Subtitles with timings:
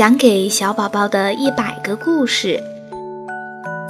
[0.00, 2.58] 讲给小宝宝的一百个故事，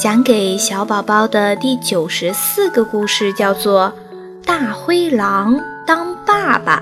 [0.00, 3.92] 讲给小宝宝的第九十四个故事叫做
[4.46, 6.80] 《大灰狼当爸爸》。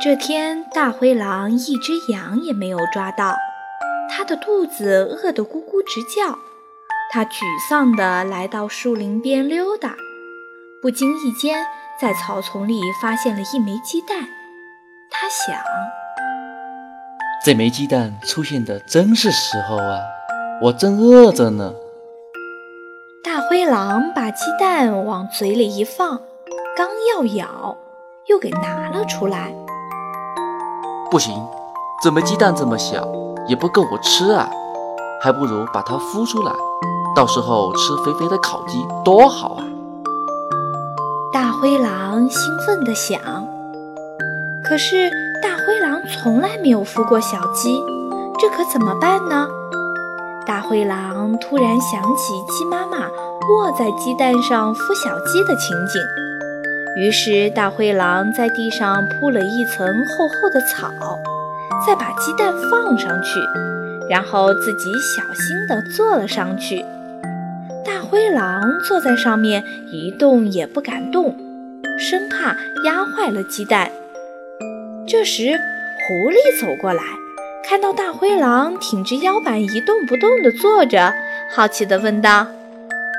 [0.00, 3.34] 这天，大灰狼一只羊也没有抓到，
[4.08, 6.38] 它的肚子饿得咕咕直叫。
[7.10, 9.96] 它沮丧地来到树林边溜达，
[10.80, 11.66] 不经意间
[11.98, 14.18] 在草丛里发现了一枚鸡蛋。
[15.10, 15.58] 他想：
[17.42, 19.98] 这枚鸡蛋出现的真是时候啊，
[20.60, 21.72] 我正饿着呢。
[23.24, 26.20] 大灰狼把鸡蛋往嘴里一放，
[26.76, 27.76] 刚要咬，
[28.26, 29.54] 又给拿了出来。
[31.10, 31.34] 不行，
[32.02, 33.08] 这枚鸡蛋这么小，
[33.46, 34.50] 也不够我吃啊，
[35.22, 36.52] 还不如把它孵出来。
[37.16, 39.64] 到时候吃肥肥的烤鸡多好啊！
[41.36, 43.20] 大灰狼兴奋地想。
[44.64, 45.10] 可是
[45.42, 47.78] 大灰狼从来没有孵过小鸡，
[48.40, 49.46] 这可怎么办呢？
[50.46, 53.06] 大灰狼突然想起鸡妈妈
[53.50, 56.00] 卧在鸡蛋上孵小鸡的情景，
[56.96, 60.88] 于是大灰狼在地上铺了一层厚厚的草，
[61.86, 63.38] 再把鸡蛋放上去，
[64.08, 66.82] 然后自己小心地坐了上去。
[67.96, 71.34] 大灰狼坐在上面一动也不敢动，
[71.98, 73.90] 生怕压坏了鸡蛋。
[75.08, 75.58] 这时，
[76.06, 77.02] 狐狸走过来，
[77.64, 81.14] 看到大灰狼挺直腰板一动不动地坐着，
[81.50, 82.46] 好奇地问道：“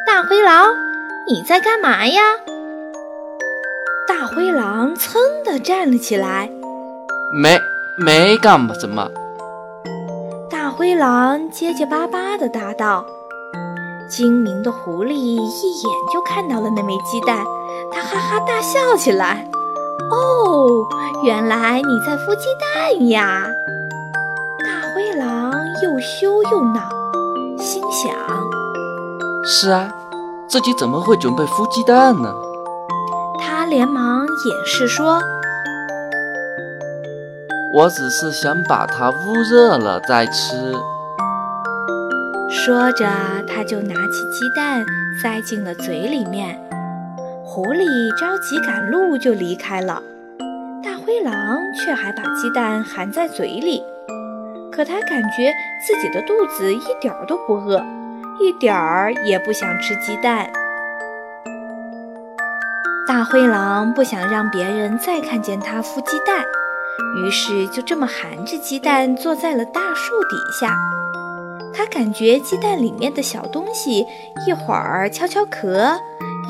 [0.05, 0.67] 大灰狼，
[1.27, 2.21] 你在干嘛呀？”
[4.07, 6.51] 大灰狼噌地站了起来
[7.33, 7.59] ：“没
[7.97, 9.09] 没干嘛，怎么？”
[10.51, 13.03] 大灰狼结结巴巴地答道。
[14.09, 17.43] 精明的狐狸一眼就看到了那枚鸡蛋，
[17.91, 19.45] 它哈哈大笑起来。
[20.09, 20.85] 哦，
[21.23, 23.43] 原来你在孵鸡蛋呀！
[24.59, 25.51] 大灰狼
[25.83, 26.79] 又羞又恼，
[27.59, 28.15] 心想：
[29.43, 29.91] 是啊，
[30.47, 32.33] 自己怎么会准备孵鸡蛋呢？
[33.41, 35.21] 他连忙掩饰说
[37.75, 40.73] ：“我只是想把它捂热了再吃。”
[42.65, 43.05] 说着，
[43.47, 44.83] 他就拿起鸡蛋
[45.21, 46.59] 塞进了嘴里面。
[47.45, 47.85] 狐狸
[48.19, 50.01] 着急赶路，就离开了。
[50.83, 53.81] 大灰狼却还把鸡蛋含在嘴里。
[54.71, 55.53] 可他感觉
[55.85, 57.81] 自己的肚子一点儿都不饿，
[58.41, 60.49] 一点儿也不想吃鸡蛋。
[63.07, 66.43] 大灰狼不想让别人再看见他孵鸡蛋，
[67.23, 70.75] 于是就这么含着鸡蛋坐在了大树底下。
[71.77, 74.03] 他感觉鸡蛋里面的小东西
[74.47, 75.95] 一会儿敲敲壳，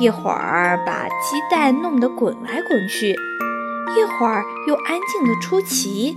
[0.00, 6.14] 一会儿把鸡蛋弄得滚来滚去，一会儿又安静的出奇。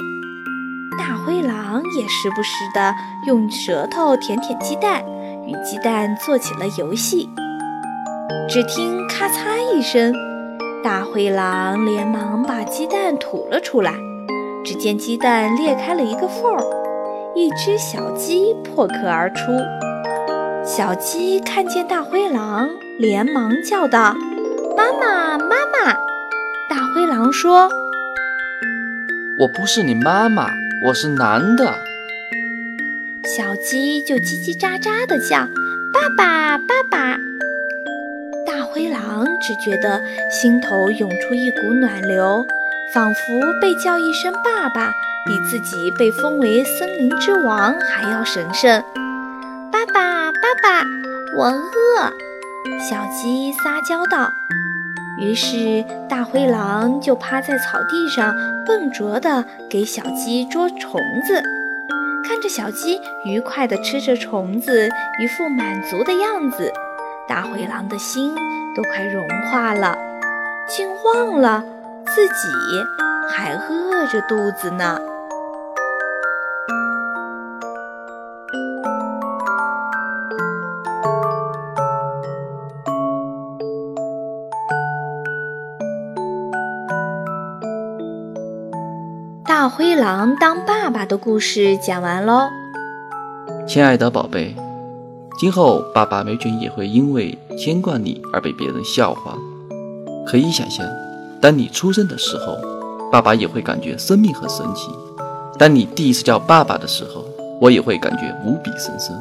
[0.98, 2.96] 大灰狼也时不时地
[3.28, 5.04] 用舌头舔舔鸡蛋，
[5.46, 7.30] 与鸡蛋做起了游戏。
[8.48, 10.14] 只听咔嚓一声，
[10.82, 13.94] 大灰狼连忙把鸡蛋吐了出来，
[14.64, 16.64] 只见鸡蛋裂开了一个缝儿。
[17.34, 19.52] 一只小鸡破壳而出，
[20.66, 22.70] 小鸡看见大灰狼，
[23.00, 24.14] 连忙叫道
[24.76, 25.94] ：“妈妈，妈妈！”
[26.70, 27.70] 大灰狼说
[29.40, 30.50] ：“我不是你妈妈，
[30.86, 31.74] 我是男的。”
[33.24, 35.48] 小鸡就叽叽喳喳地叫
[35.94, 37.18] ：“爸爸，爸爸！”
[38.46, 42.46] 大灰狼只觉得心头涌出一股暖流，
[42.94, 44.92] 仿佛被叫一声“爸爸”。
[45.24, 48.84] 比自己被封为森林之王还要神圣。
[49.72, 50.84] 爸爸，爸爸，
[51.38, 52.12] 我饿。
[52.80, 54.32] 小鸡撒娇道。
[55.20, 58.36] 于是大灰狼就趴在草地上，
[58.66, 61.40] 笨拙地给小鸡捉虫子。
[62.28, 66.74] 看着小鸡愉快地吃着虫子，一副满足的样子，
[67.28, 68.36] 大灰狼的心
[68.76, 69.96] 都快融化了，
[70.68, 71.64] 竟忘了
[72.08, 72.50] 自己
[73.30, 75.00] 还饿着肚子呢。
[89.46, 92.50] 大灰狼当爸爸的故事讲完喽，
[93.68, 94.56] 亲爱的宝贝，
[95.40, 99.38] 今后爸爸没准也会因为牵挂你而被别人笑话。
[100.26, 100.86] 可以想象，
[101.42, 102.58] 当你出生的时候，
[103.12, 104.92] 爸爸也会感觉生命很神奇；
[105.58, 107.26] 当你第一次叫爸爸的时候，
[107.60, 109.20] 我也会感觉无比神圣。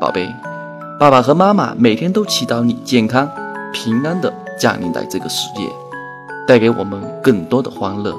[0.00, 0.28] 宝贝，
[0.98, 3.30] 爸爸和妈妈每天都祈祷你健康
[3.72, 5.62] 平安的降临在这个世界。
[6.46, 8.14] 带给我们更多的欢乐。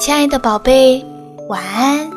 [0.00, 1.04] 亲爱的宝贝，
[1.48, 2.13] 晚安。